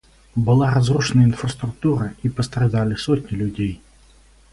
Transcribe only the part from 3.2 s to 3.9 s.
людей.